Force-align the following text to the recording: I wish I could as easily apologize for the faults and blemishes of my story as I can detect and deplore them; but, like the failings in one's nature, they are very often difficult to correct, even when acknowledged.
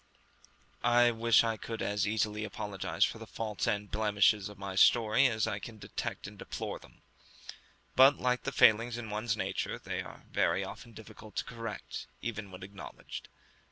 I 0.83 1.11
wish 1.11 1.43
I 1.43 1.57
could 1.57 1.79
as 1.83 2.07
easily 2.07 2.43
apologize 2.43 3.05
for 3.05 3.19
the 3.19 3.27
faults 3.27 3.67
and 3.67 3.91
blemishes 3.91 4.49
of 4.49 4.57
my 4.57 4.73
story 4.73 5.27
as 5.27 5.45
I 5.45 5.59
can 5.59 5.77
detect 5.77 6.25
and 6.25 6.39
deplore 6.39 6.79
them; 6.79 7.03
but, 7.95 8.17
like 8.17 8.41
the 8.41 8.51
failings 8.51 8.97
in 8.97 9.11
one's 9.11 9.37
nature, 9.37 9.77
they 9.77 10.01
are 10.01 10.23
very 10.31 10.63
often 10.65 10.93
difficult 10.93 11.35
to 11.35 11.43
correct, 11.45 12.07
even 12.19 12.49
when 12.49 12.63
acknowledged. 12.63 13.29